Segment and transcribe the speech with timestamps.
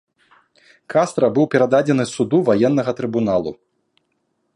[0.93, 3.51] Кастра быў перададзены суду ваеннага трыбуналу.